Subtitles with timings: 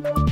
[0.00, 0.31] 关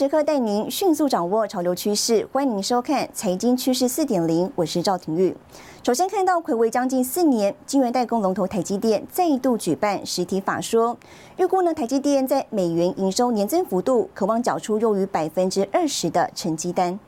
[0.00, 5.36] 时刻带您迅速掌握潮流趋势，欢迎收看《财经趋势四点零》，我是赵廷玉。
[5.82, 10.96] 首先看到，暌违将近四年，晶圆代工龙头台积电再度举办实体法说，
[11.36, 16.98] 预估呢，台积电在美元营收年增幅度，渴望缴出优于百分之二十的成绩单。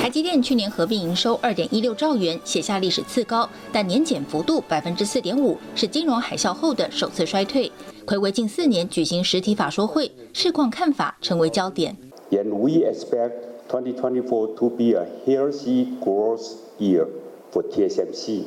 [0.00, 7.72] 台积电去年合并营收二点一六兆元，写下历史次高，但年减幅度百分之四点五，是金融海啸后的首次衰退。
[8.08, 11.94] 暌违近四年举行实体法说会，市况看法成为焦点。
[12.30, 13.32] And we expect
[13.68, 17.06] 2024 to be a healthy growth year
[17.52, 18.44] for TSMC.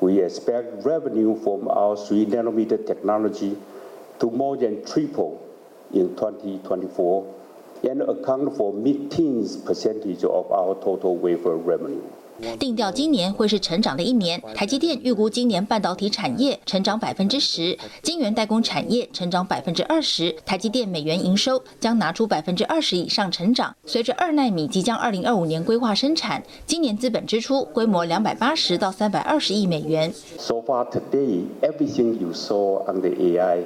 [0.00, 3.52] We expect revenue from our 3 nanometer technology
[4.18, 5.34] to more than triple
[5.92, 7.24] in 2024
[7.84, 12.02] and account for mid-teens percentage of our total wafer revenue.
[12.58, 23.74] 定调今年会是成长的一年，台积电预估今年半导体产业成长百分之十，晶圆代工产业成长百分之二十，台积电美元营收将拿出百分之二十以上成长。
[23.84, 30.12] 随着二纳米即将二零二五年规划生产，今年资本支出规模两百八十到三百二十亿美元。
[30.38, 33.64] So far today, everything you saw on the AI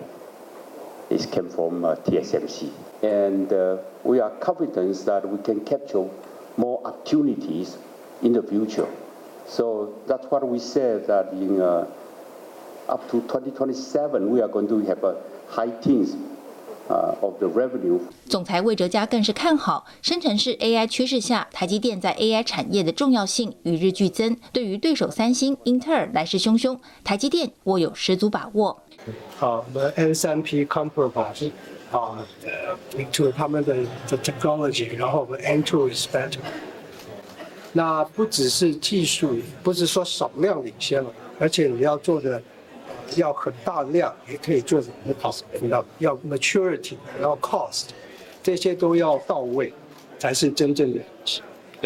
[1.11, 2.69] is came from TSMC,
[3.03, 3.49] and
[4.03, 6.07] we are confident that we can capture
[6.57, 7.69] more opportunities
[8.22, 8.88] in the future.
[9.48, 11.86] So that's what we said that in uh,
[12.88, 15.16] up to 2027 we are going to have a
[15.48, 16.16] high teens
[16.90, 18.00] uh, of the revenue.
[18.28, 24.38] 总裁魏哲嘉更是看好生成式 AI 趋势下，台积电在 AI 产业的重要性与日俱增。
[24.54, 28.82] 对于对手三星、英特尔来势汹汹，台积电握有十足把握。
[29.38, 31.52] 好，我们 N3P comparable
[31.92, 32.24] 啊，
[32.96, 33.76] into 他们的
[34.08, 36.38] 的 technology，然后我们 N2 is better。
[37.77, 42.41] 那不只是技术，不是说少量领先了，而且你要做的
[43.17, 45.35] 要很大量，也可以做的很好，
[45.69, 47.87] 要要 maturity，然后 cost，
[48.41, 49.73] 这些都要到位，
[50.21, 51.01] 才是真正的。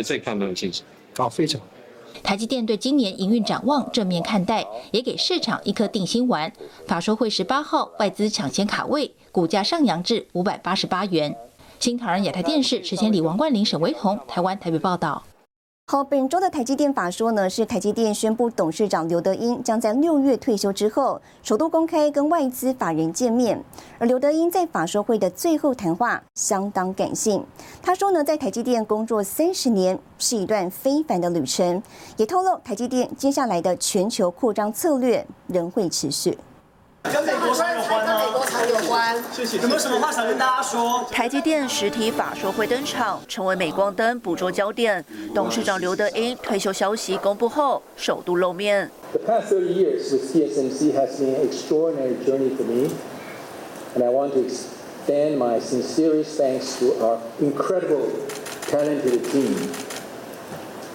[0.04, 0.84] 这看得很清楚。
[1.16, 1.58] 啊，非常。
[2.22, 6.52] 台积电对今年营运展望正面看待，也给市场一颗定心丸。
[6.86, 11.34] 法说会十八号，外资抢先卡位，股价上扬至五百八十八元。
[11.80, 15.24] 新唐人亚太电视，持前李王冠霖、沈维彤，台湾台北报道。
[15.90, 23.58] 好，本周的台积电法说呢，是台积电宣布董事长刘德英将在六月退休之后，首度公开跟外资法人见面。
[23.98, 27.42] 而刘德英在法说会的最后谈话相当感性，
[27.80, 31.82] 他说呢，在台积电工作三十年是一段非凡的旅程，
[32.18, 36.36] 也透露台积电接下来的全球扩张策略仍会持续。
[37.12, 39.16] 跟美国厂有关跟美国厂有关。
[39.32, 39.58] 谢谢。
[39.58, 41.06] 有没有什么话想跟大家说？
[41.10, 45.04] 台积电实体法说会登场，成为镁光灯捕捉焦点。
[45.34, 48.90] 董事长刘德英退休消息公布后，首度露面。
[49.12, 52.90] The past 30 years with TSMC has been an extraordinary journey for me,
[53.96, 58.10] and I want to extend my sincerest thanks to our incredible,
[58.70, 59.56] talented team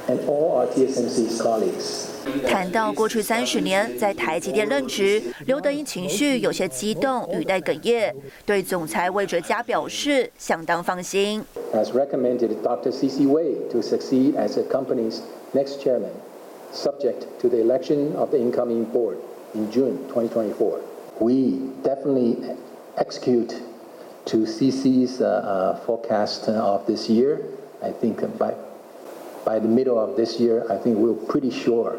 [0.08, 2.13] and all our TSMC's colleagues.
[2.48, 8.14] 谈到过去三十年在台积电任职，刘德英情绪有些激动，语带哽咽，
[8.46, 11.44] 对总裁魏哲嘉表示相当放心。
[11.74, 12.92] As recommended Dr.
[12.92, 13.26] C.C.
[13.26, 15.20] Wei to succeed as the company's
[15.54, 16.12] next chairman,
[16.72, 19.18] subject to the election of the incoming board
[19.54, 20.80] in June 2024.
[21.20, 22.38] We definitely
[22.98, 23.56] execute
[24.26, 27.42] to CC's uh, uh, forecast of this year.
[27.82, 28.54] I think by
[29.46, 31.98] by the middle of this year, I think we're pretty sure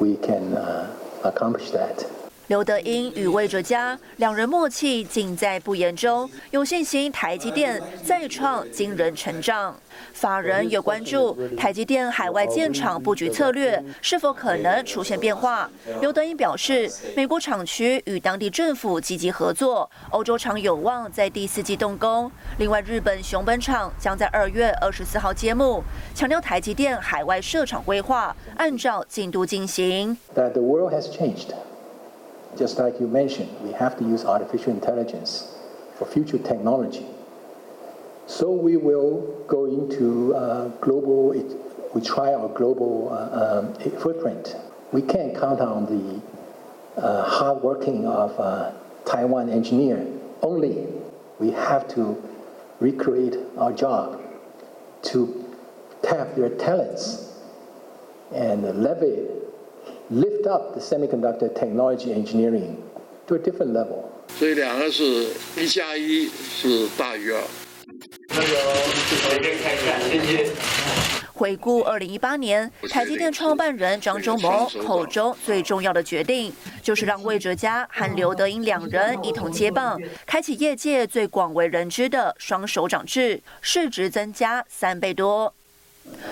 [0.00, 0.92] we can uh,
[1.24, 2.19] accomplish that.
[2.50, 9.72] 刘德英与魏哲嘉两人默契尽在不言中，有信心台积电再创惊人成长。
[10.12, 15.70] 法人有关注台积电海外建厂布局策略是否可能出现变化。
[16.00, 22.28] 刘德英表示，美国厂区与当地政府积极合作，欧洲厂有望在第四季动工。
[22.58, 25.84] 另外，日本熊本厂将在二月二十四号揭幕，
[26.16, 30.18] 强调台积电海外设厂规划按照进度进行。
[32.56, 35.56] Just like you mentioned, we have to use artificial intelligence
[35.96, 37.06] for future technology.
[38.26, 41.28] So we will go into uh, global,
[41.94, 44.56] we try our global uh, um, footprint.
[44.92, 48.72] We can't count on the uh, hard working of uh,
[49.04, 50.06] Taiwan engineer
[50.42, 50.86] only.
[51.38, 52.22] We have to
[52.80, 54.20] recreate our job
[55.02, 55.44] to
[56.02, 57.32] tap their talents
[58.32, 59.26] and levy
[60.10, 62.76] lift up the semiconductor technology engineering
[63.26, 64.04] to a different level.
[64.38, 65.04] 所以两个是
[65.56, 67.40] 一加一是大于二，
[68.28, 70.50] 那个每天看一下，谢谢
[71.32, 76.52] 回顾二零一八年，台积电创办人张忠谋口中最重要的决定，
[76.82, 85.54] 就是让魏哲家和刘德英两人一同接棒，开启业界最广为人知的双手掌制，市值增加三倍多。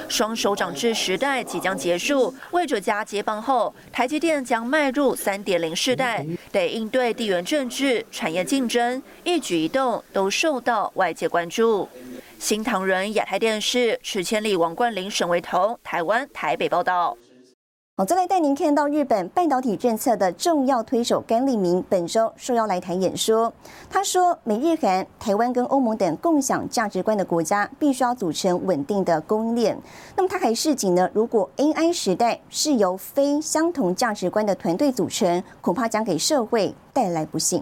[0.09, 11.89] 双手掌制时代即将结束，魏哲家接棒后，台积电将迈入三点零世代，得应对地缘政治、产业竞争，一举一动都受到外界关注。
[12.39, 17.17] 新唐人亚太电视池千里、王冠林、沈维彤，台湾台北报道。
[18.01, 23.53] 好，再来带您看到日本半导体政策的重要推手甘利明本周受邀来台演说。
[23.91, 29.77] 他说，美日韩、台湾跟欧盟等共享价值观的国家，必须要组成稳定的供应链。
[30.15, 37.61] 那么他还示警呢，如果 AI 时代是由非相同价值观的团队组成，恐怕将给社会带来不幸。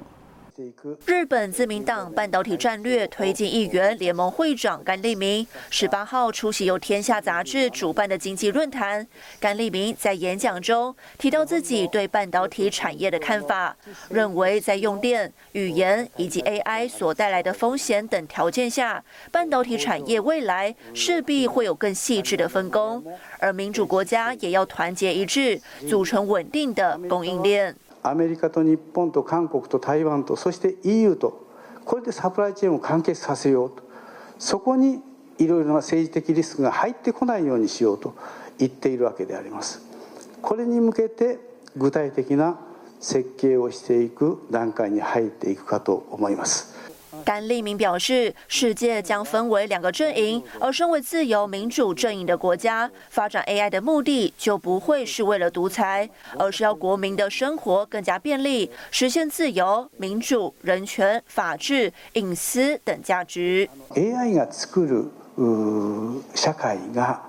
[1.05, 9.07] 日本自民党半导体战略推进议员联盟会长甘利明十八号出席由天下杂志主办的经济论坛。
[9.39, 13.77] 甘利明在演讲中提到自己对半导体产业的看法，
[14.09, 23.05] 认为在用电、语言以及 AI 所带来的风险等条件下，半导体产业未来势必会有更细致的分工，
[23.39, 27.77] 而民主国家也要团结一致，组成稳定的供应链。
[28.09, 31.47] アメリカと日本と韓国と台湾とそして EU と
[31.85, 33.83] これでサプライチェーンを完結させようと。
[34.39, 35.01] そこに
[35.39, 38.15] いろいろな政治的リスクが入ってこないようにしようと
[38.59, 39.83] 言っているわけであります。
[40.43, 41.39] これに向けて
[41.77, 42.59] 具体的な
[43.01, 46.75] 設計をしていく段階に入っていくかと思います。
[47.26, 63.70] 甘利明表示，世界将分为两个阵营，而身为自由民主阵营的国家，发展 AI 的目的就不会是为了独裁，而是要国民的生活更加便利，实现自由、民主、人权、法治、隐私等价值。
[63.94, 65.12] AI が作る
[66.34, 67.22] 社会が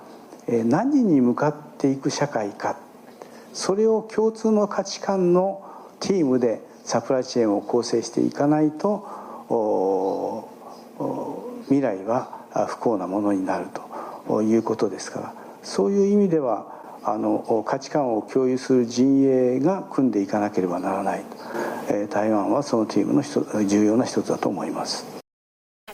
[0.46, 2.76] 何に向かっていく社会か、
[3.52, 5.60] それを共通の価値観の
[5.98, 9.20] チームでサプライチェーンを構成していかないと。
[11.69, 13.67] 未来は不幸なものになる
[14.27, 15.33] ということですから
[15.63, 21.23] そういう意味ではあの価値観を共有する陣営が組んでいかなければならない
[22.09, 23.23] 台湾はそのチームの
[23.65, 25.05] 重要な一つだと思います。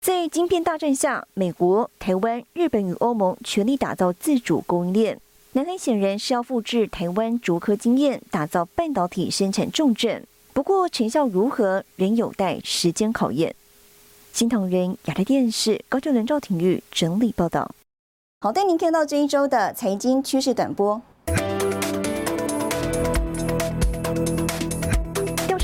[0.00, 5.18] 在晶片大战下，美国、台湾、日本与欧盟全力打造自主供应链。
[5.52, 10.22] 南韩显然是要复制台湾竹科经验，打造半导体生产重镇。
[10.52, 13.54] 不过成效如何，仍有待时间考验。
[14.34, 17.74] 新唐人亚太电视高俊伦、赵廷玉整理报道。
[18.42, 21.00] 好，带您看到这一周的财经趋势短波。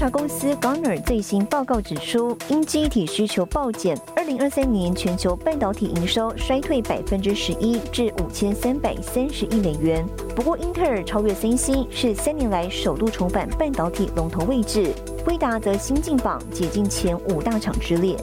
[0.03, 10.05] 查公司 Gartner 最新报告指出，因机体需求暴减，二零二三年全球半导体营收衰退百分之十一，至五千三百三十亿美元。
[10.35, 14.93] 不过，英特尔超越三星，是三年来首度重返半导体龙头位置。
[15.25, 18.17] 威达则新进榜，解禁前五大厂之列。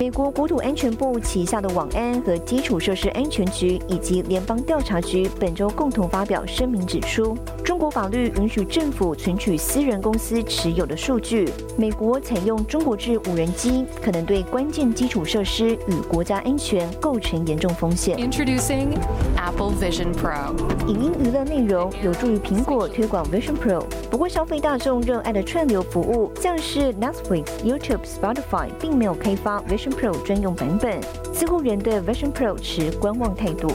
[0.00, 11.48] 美国国土安全部旗下的网安和基础设施安全局以及联邦调查局本周共同发表声明，指出中国法律允许政府存取私人公司持有的数据。
[11.78, 18.18] 美国采用中国制无人机，可能对关键基础设施与国家安全构成严重风险。
[18.18, 18.98] Introducing
[19.36, 23.84] Apple Vision Pro，影音娱乐内容有助于苹果推广 Vision Pro。
[24.10, 29.83] 不过，消费大众热爱的串流服务，像是 Netflix、YouTube、Spotify，并没有开发 Vision。
[29.90, 31.00] Pro 专用版本，
[31.32, 33.68] 似乎人对 Version Pro 持观望态度。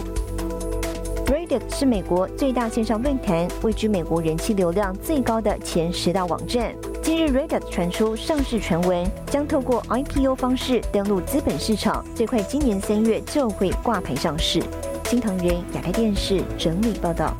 [1.26, 6.74] Reddit 是美国最大线上论坛，位居美国人气流量最高的前十大网站。
[7.02, 14.62] 近日，Reddit 传出上市传闻，将透过 IPO 方式登陆资本市场，最快今年三月就会挂牌上市。
[15.06, 17.36] 新唐人亚太电视整理报道。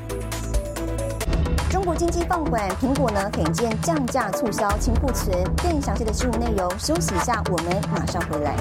[2.00, 5.36] 经济放缓，苹果呢罕见降价促销清库存。
[5.62, 8.56] 更详细的新闻内容，休息一下，我们马上回来。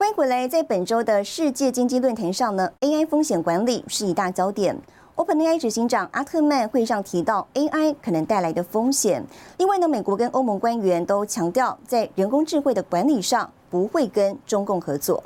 [0.00, 4.76] 欢迎回来，在本周的世界经济论坛上呢，AI 风险管理是一大焦点。
[5.16, 9.22] OpenAI 执行长阿特曼会上提到 AI 可能带来的风险。
[9.58, 15.22] 另外呢，美国跟欧盟官员都强调，在人工智慧的管理上不会跟中共合作。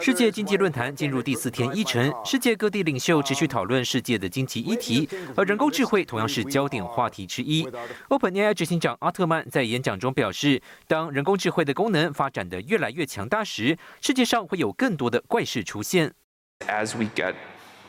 [0.00, 7.68] 世界经济论坛进入第四天一晨，世界各地领袖持续讨论世界的经济议题，而人工智慧同样是焦点话题之一。
[8.08, 16.12] OpenAI 执行长阿特曼在演讲中表示，当人工智慧的功能发展的越来越强大时，世界上会有更多的怪事出现。
[16.60, 17.34] As we get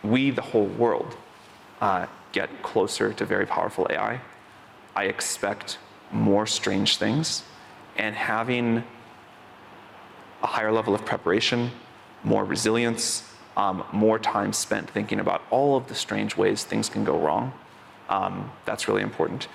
[0.10, 1.16] we, the whole world,
[1.82, 4.22] uh, get closer to very powerful AI,
[4.96, 5.78] I expect
[6.12, 7.44] more strange things.
[7.98, 8.84] And having
[10.44, 11.72] a higher level of preparation,
[12.24, 13.24] more resilience,
[13.56, 17.54] um, more time spent thinking about all of the strange ways things can go wrong,
[18.10, 19.48] um, that's really important.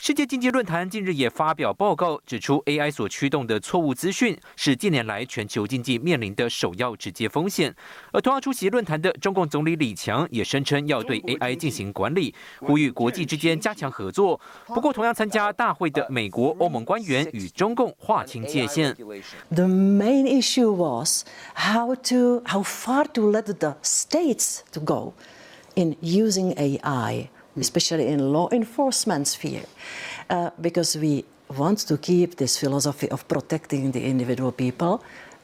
[0.00, 7.74] 世界经济论坛近日也发表报告，指出 AI 所驱动的错误资讯是近年来全球经济面临的首要直接风险。
[8.12, 14.40] 而同样出席论坛的中共总理李强也声称要对 AI 进行管理，呼吁国际之间加强合作。
[14.66, 18.94] 不过，同样参加大会的美国、欧盟官员与中共划清界限。
[18.94, 21.24] The main issue was
[21.56, 25.14] how to how far to let the states to go
[25.74, 27.30] in using AI.
[27.60, 29.64] Especially in law enforcement sphere,
[30.30, 31.24] uh, because we
[31.56, 35.02] want to keep this philosophy of protecting the individual people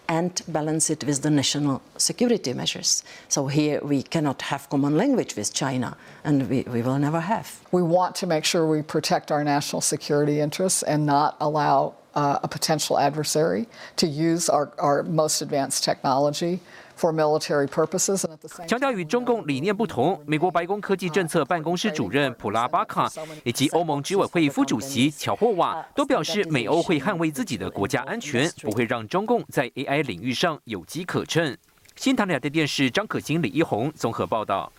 [0.09, 3.04] and balance it with the national security measures.
[3.28, 7.61] So here we cannot have common language with China, and we, we will never have.
[7.73, 12.38] We want to make sure we protect our national security interests and not allow uh,
[12.42, 13.66] a potential adversary
[13.97, 16.61] to use our, our most advanced technology
[16.98, 18.24] for military purposes.
[18.66, 23.10] 强调与中共理念不同，美国白宫科技政策办公室主任普拉巴卡
[23.44, 31.56] 以及欧盟执委会副主席乔霍瓦都表示，美欧会捍卫自己的国家安全，不会让中共在 AI 领域上有机可乘。
[31.96, 34.72] 新唐两的电视张可欣、李一红综合报道。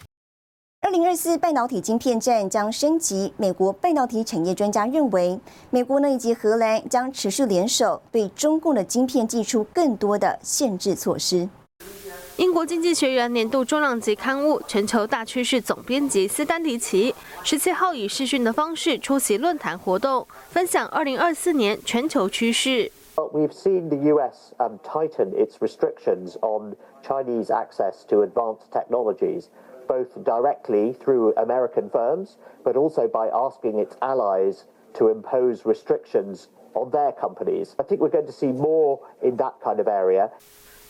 [0.81, 3.33] 二零二四半导体晶片战将升级。
[3.37, 5.39] 美国半导体产业专家认为，
[5.71, 11.49] 美国呢以及荷兰将持续联手，对中共的晶片寄出更多的限制措施。
[12.36, 22.90] 英国经济学人年度重量级刊物《全球大趋势》总编辑斯丹迪奇十七号以视讯的方式出席论坛活动，分享二零二四年全球趋势。
[23.16, 24.54] We've seen the U.S.
[24.82, 29.44] tighten its restrictions on Chinese access to advanced technologies,
[29.86, 36.90] both directly through American firms, but also by asking its allies to impose restrictions on
[36.90, 37.74] their companies.
[37.78, 40.30] I think we're going to see more in that kind of area.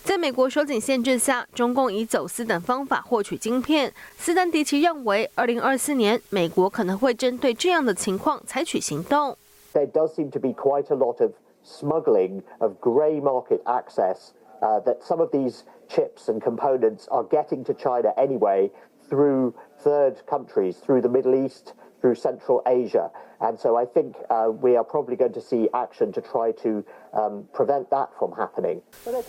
[0.04, 3.92] 在美国收紧限制下，中共以走私等方法获取晶片。
[4.16, 9.36] 斯丹迪奇认为，二零二四年美国可能会针对这样的情况采取行动。
[9.72, 11.32] There does seem to be quite a lot of
[11.64, 14.32] smuggling of grey market access.
[14.62, 18.70] Uh, that some of these chips and components are getting to China anyway
[19.08, 23.10] through third countries, through the Middle East, through Central Asia.
[23.42, 26.84] And so I think uh, we are probably going to see action to try to
[27.14, 28.82] um, prevent that from happening.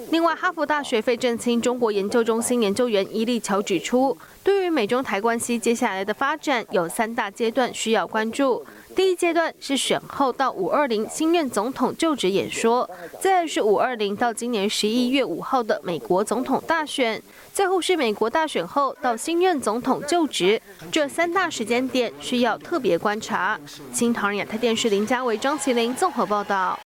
[0.10, 8.66] 另外，哈佛大学费正清中国研究中心研究员伊利乔指出，对于美中台关系接下来的发展，有三大阶段需要关注。
[8.97, 12.89] 第一阶段是选后到五二零新任总统就职演说，
[13.21, 17.23] 再是五二零到今年十一月五号的美国总统大选，
[17.53, 20.59] 最后是美国大选后到新任总统就职，
[20.91, 23.61] 这三大时间点需要特别观察。
[23.93, 26.79] 新唐人亚太电视林家伟、张麒麟综合报道。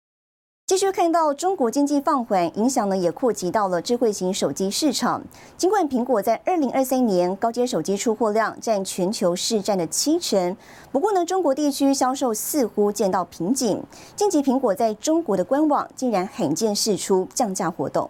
[0.69, 5.19] 继续看到中国经济放缓，影响呢也扩及到了智慧型手机市场。
[5.57, 10.55] 尽管苹果在二零二三年高阶手机出货量占全球市占的七成，
[10.91, 13.81] 不过呢，中国地区销售似乎见到瓶颈。
[14.15, 18.07] 近期苹果在中国的官网竟然罕见试出降价活动。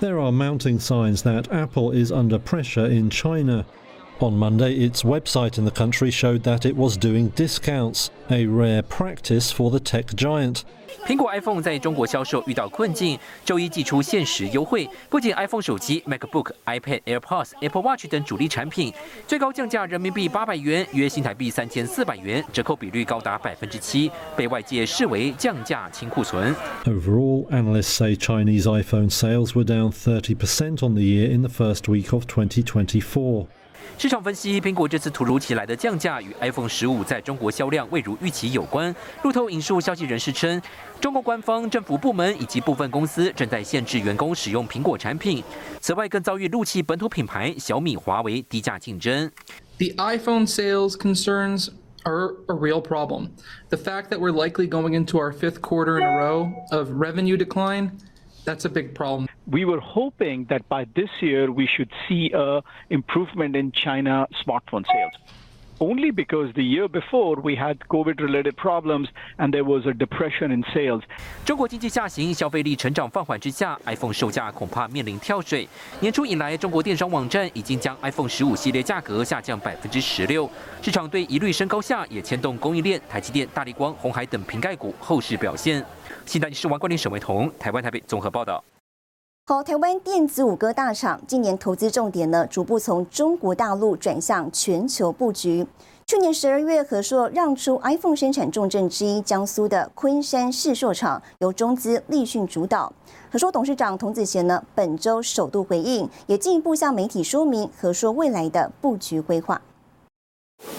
[0.00, 3.64] There are mounting signs that Apple is under pressure in China.
[4.21, 8.81] On Monday, its website in the country showed that it was doing discounts, a rare
[8.81, 10.61] practice for the tech giant.
[11.05, 18.91] 苹果 iPhone 在中国销售遇到困境，周一寄出限时优惠，不仅 iPhone 手机、MacBook、iPad、AirPods、Apple Watch 等主力产品
[19.27, 26.55] 最高降价人民币八百元，约新台币三千四百元，折扣比率高达百分之七，被外界视为降价清库存。
[26.85, 32.11] Overall, analysts say Chinese iPhone sales were down 30% on the year in the first week
[32.11, 33.47] of 2024.
[33.98, 38.94] 市场分析，苹果这次突如其来的降价与 iPhone 十五在中国销量未如预期有关。
[39.22, 40.60] 路透引述消息人士称，
[41.00, 45.42] 中国官方、政府部门以及部分公司正在限制员工使用苹果产品。
[45.80, 49.30] 此外，更遭遇陆气本土品牌小米、华为低价竞争。
[49.78, 51.68] The iPhone sales concerns
[52.04, 53.30] are a real problem.
[53.68, 57.36] The fact that we're likely going into our fifth quarter in a row of revenue
[57.36, 57.92] decline.
[58.44, 59.28] That's a big problem.
[59.46, 64.84] We were hoping that by this year we should see a improvement in China smartphone
[64.92, 65.12] sales.
[65.82, 69.08] Only because the year before we had COVID-related problems
[69.38, 71.02] and there was a depression in sales.
[71.44, 75.68] 中国经济下行，消费力成长放缓之下，iPhone 售价恐怕面临跳水。
[75.98, 80.48] 年初以来，中国电商网站已经将 iPhone 十五系列价格下降百分之十六。
[80.80, 85.84] 市场对疑虑升高下，也牵动供应链、台积电、大力光、红海等瓶盖股后市表现。
[86.24, 88.62] 新台视王冠林、沈伟彤，台湾台北综合报道。
[89.52, 95.66] 好，台湾电子五哥大厂今年投资重点呢，逐步从中国大陆转向全球布局。
[96.06, 102.90] 去年十二月，和硕让出 iPhone 生产重镇之一江苏的昆山市硕厂，由中资立讯主导。
[103.30, 109.60] 和硕董事长童子贤呢，本周首度回应，也进一步向媒体说明和硕未来的布局规划。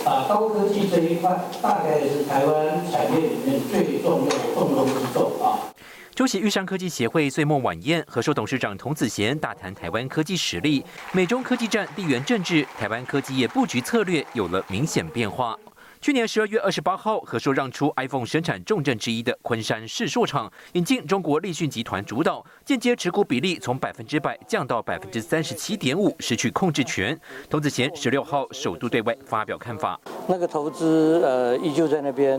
[0.03, 5.31] 啊，高科技这一块大概是台湾产业里面最重要的重中之重
[6.15, 10.85] 出席玉山科技协会岁末晚宴，和硕董事长童子贤大谈台湾科技实力。
[11.11, 15.57] 美中科技战、地缘政治，台湾科技业布局策略有了明显变化。
[16.03, 27.17] 去年十二月二十八号，和硕让出 iPhone 生产重镇之一的昆山市硕厂，引进中国立讯集团主导，间接持股比例从百分之百降到百分之三十七点五，失去控制权。
[27.49, 32.37] 童子贤十六号首度对外发表看法，那个投资呃依旧在那边，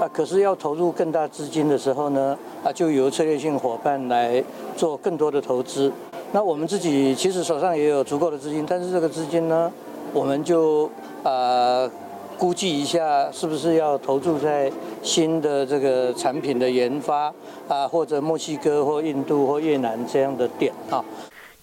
[0.00, 4.42] 啊，可是要投入更大资金的时候呢，啊，就由策略性伙伴来
[4.74, 5.92] 做更多的投资。
[6.32, 9.70] 那我们自己其实手上也有足够的资金，但是这个资金呢，
[10.14, 10.90] 我们就
[11.22, 11.86] 啊。
[12.38, 14.70] 估计一下，是不是要投注在
[15.02, 17.32] 新的这个产品的研发
[17.68, 21.04] 啊，或者墨西哥或印度或越南这样的点啊？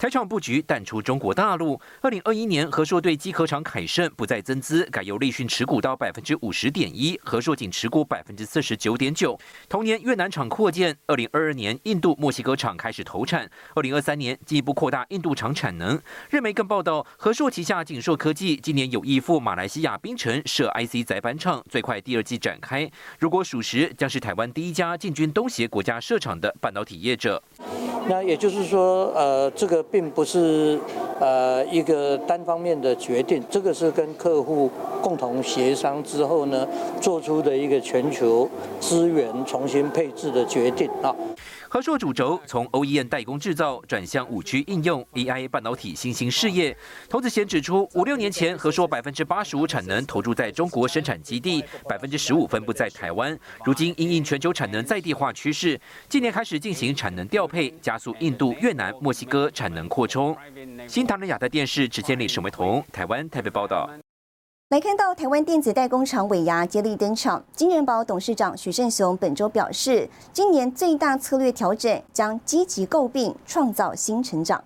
[0.00, 1.78] 台厂布局淡出中国大陆。
[2.00, 9.38] 二零二一年，和硕对机壳厂凯盛不再增资，改由立讯持股到百分之五十点一，和硕仅持股百分之四十九点九。
[9.68, 10.96] 同年，越南厂扩建。
[11.04, 13.46] 二零二二年，印度、墨西哥厂开始投产。
[13.74, 16.00] 二零二三年，进一步扩大印度厂产能。
[16.30, 22.90] 日媒更报道，和硕旗下景硕科技今年有意赴马来西亚槟城设 IC 载板厂，最快第二季展开。
[23.18, 27.42] 如果属实，将是台湾第一家进军东协国家设厂的半导体业者。
[28.08, 30.78] 那也就是说，呃，这个并不是
[31.18, 34.70] 呃一个单方面的决定，这个是跟客户
[35.02, 36.66] 共同协商之后呢，
[37.00, 38.48] 做出的一个全球
[38.78, 41.14] 资源重新配置的决定啊。
[41.72, 46.76] 和硕主轴从 OEM 代工制造转向五 G 应用 AI 半导体新兴事业。
[47.08, 53.38] 投子贤指出，五六年前和硕百分之八十五产能投注在中国生产基地，百分之十五分布在台湾。
[53.64, 60.36] 如今因应全球产能在地化趋势，今年开始进行产能调配，加速印度、越南、墨西哥产能扩充。
[60.88, 63.88] 新唐人亚太电视池千里、沈维彤，台湾台北报道。
[64.70, 74.62] 来看到台湾电子代工厂伟牙接力登场，金元宝董事长许胜雄本周表示，今年最大策略调整将积极诟病，创造新成长。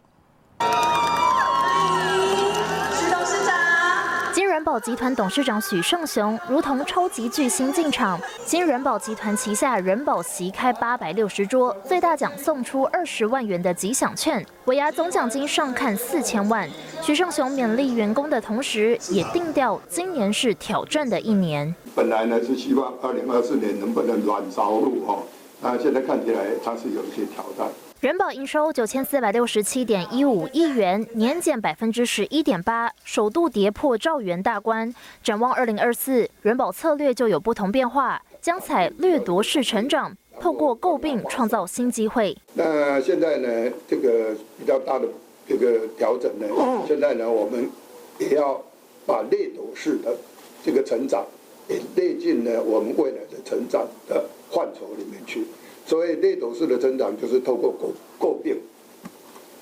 [4.64, 16.66] 宝集团董事长许胜雄如同超级巨星进场，今人保集团旗下人保席开八百六十桌，最大奖送出二十万元的吉祥券，尾牙总奖金上看四千万。
[17.02, 21.74] 许胜雄勉励员工的同时，也定调今年是挑战的一年。
[21.94, 25.24] 本来呢是希望二零二四年能不能软着陆哦，
[25.60, 27.68] 那现在看起来它是有一些挑战。
[28.04, 34.94] 人保营收九千四百六十七点一五亿元，年减百分之十一点八，首度跌破兆元大关。
[35.22, 42.36] 展望二零二四，人保策略就有不同变化，将采掠夺式成长，透过诟病创造新机会。
[42.52, 45.08] 那现在呢，这个比较大的
[45.48, 46.46] 这个调整呢，
[46.86, 47.70] 现在呢，我们
[48.18, 48.62] 也要
[49.06, 50.14] 把掠夺式的
[50.62, 51.24] 这个成长
[51.68, 55.46] 也列进呢我们未来的成长的范畴里面去。
[55.86, 58.56] 所以内斗式的增长，就是透过诟诟病，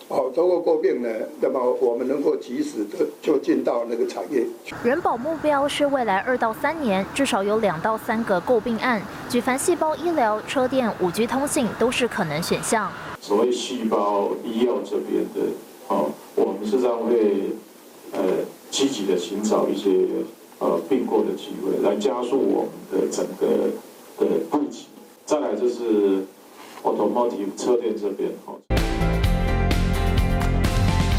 [0.09, 1.09] 好，透过诟病呢，
[1.41, 4.47] 那么我们能够及时的就进到那个产业。
[4.85, 12.91] 人保目标是未来二到三年至少有两到三个诟病案，举凡细胞医疗、车电、五 G 通信都是可能选项。
[13.21, 15.51] 所谓细胞医药这边的，
[15.89, 17.51] 哦，我们实际上会
[18.13, 18.21] 呃
[18.71, 19.91] 积极的寻找一些
[20.61, 23.71] 呃并购的机会，来加速我们的整个
[24.19, 24.85] 的布局。
[25.25, 26.25] 再来就是
[26.83, 28.55] automotive 车店这边哈。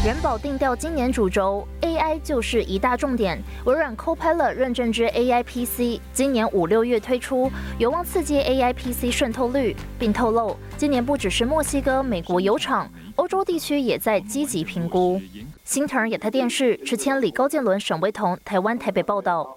[0.04, 12.86] 人保定调今年主轴 AI 就是一大重点，微软 Copilot 认证之 AI PC 今年五六月推出，有望刺激 AI PC 渗透率，并透露今年不只是墨西哥、美国有厂，
[13.16, 15.18] 欧洲地区也在积极评估。
[15.64, 19.56] 新唐人亚太电视池千里、高建伦、沈维彤，台湾台北报道。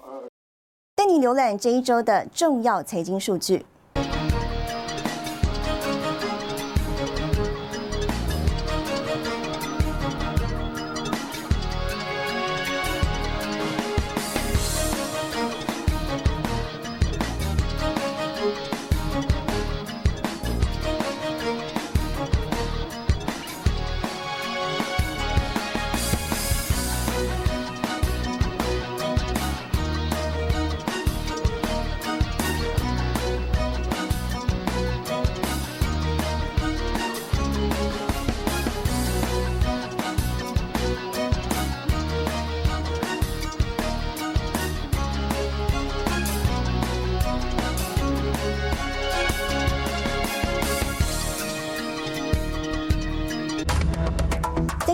[0.96, 3.66] 带你浏览这一周的重要财经数据。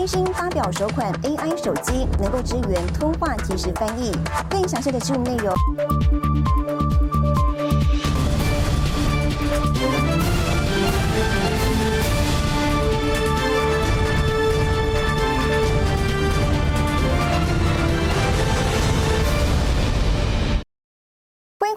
[0.05, 4.11] 新发表首款 AI 手机，能够支援通话即时翻译。
[4.49, 5.55] 更详细的新闻内容。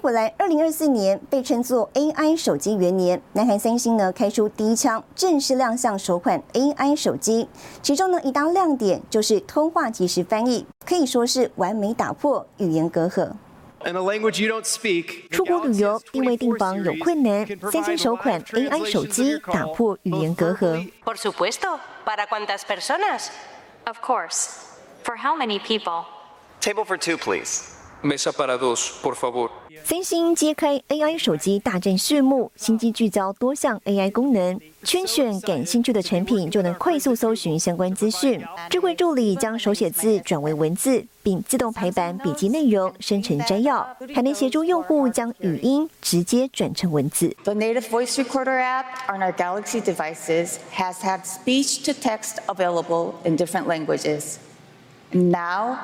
[0.09, 7.47] 回来，二零二四年被称作 AI 手机元年，南韩三星呢开出第一枪，正式亮相首款 AI 手机。
[7.83, 13.33] 其中呢一大亮点就是通话即时翻译，可以说是完美打破语言隔阂。
[15.31, 20.91] 出国旅游定位订房有困难，三星首款 AI 手机打破语言隔阂。
[21.05, 23.27] Por supuesto, para cuántas personas?
[23.85, 24.53] Of course.
[25.05, 26.07] For how many people?
[26.63, 27.77] Table for two, please.
[28.03, 29.51] Mesa para dos, por favor.
[29.85, 38.41] 三星揭开 AI 手机大战序幕，新机聚焦多项 AI 功能，圈选感兴趣的产品就能快速搜寻相关资讯。
[38.71, 47.35] 智慧助理将手写字转为文字，并自动排版笔记内容，生成摘要，还能协助用户将语音直接转成文字。
[47.45, 53.37] The native voice recorder app on our Galaxy devices has had speech to text available in
[53.37, 54.37] different languages.
[55.11, 55.79] Now,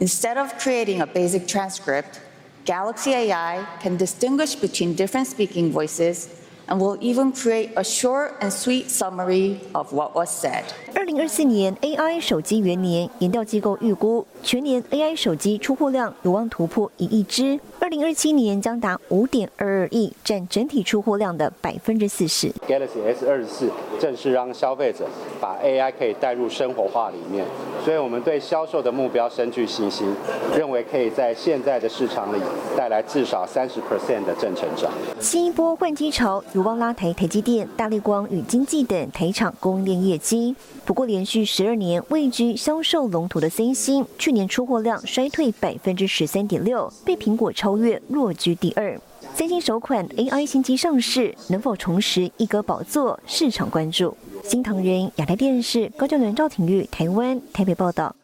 [0.00, 2.20] instead of creating a basic transcript,
[2.64, 6.28] Galaxy AI can distinguish between different speaking voices
[6.68, 10.62] and will even create a short and sweet summary of what was said.
[10.94, 22.48] 二零二四年 AI 手机元年，研调机构预估全年 AI 手机出货量有望突破一亿只，二零二七年将达五点二二亿，占整体出货量的百分之四十。
[22.66, 25.06] Galaxy S 二十四正式让消费者
[25.40, 27.44] 把 AI 可以带入生活化里面，
[27.84, 30.12] 所以我们对销售的目标深具信心，
[30.56, 32.40] 认为可以在现在的市场里
[32.76, 34.90] 带来至少三十 percent 的正成长。
[35.20, 40.56] 新一波换机潮有望拉抬台积电、大力光与经济等台厂供应链业绩。
[40.86, 48.98] 不过，连续十二年位居销售龙头的三星，去年出货量衰退百分之十三点六，被苹果超越，落居第二。
[49.34, 53.20] 三星首款 AI 新机上市，能否重拾一哥宝座？
[53.26, 54.16] 市场关注。
[54.42, 58.16] 新唐人亚太电视高教伦赵廷玉台湾台北报道。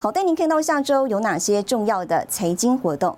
[0.00, 3.16] 好，带您看到下周有哪些重要的财经活动。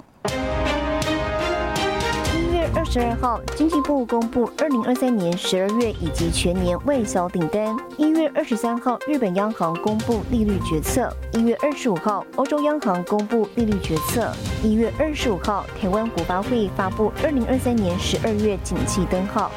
[2.74, 7.76] 二十二号，经济部公布二零二三年十二月以及全年外销订单。
[7.96, 11.12] 一月二十三号，日本央行公布利率决策。
[11.33, 14.33] 一月二十五号，欧洲央行公布利率决策。
[14.62, 19.50] 一月二十五号，台湾国发会发布二零二三年十二月景气灯号。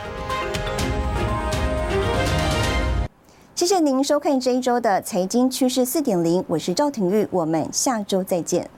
[3.56, 8.70] 谢谢您收看这一周的财经趋势四点零，我是赵廷玉，我们下周再见。